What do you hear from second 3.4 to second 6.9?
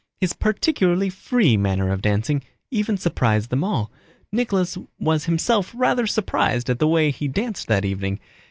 them all. Nicholas was himself rather surprised at the